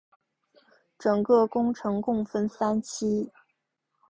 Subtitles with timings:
[0.97, 3.29] 整个工程共分三期。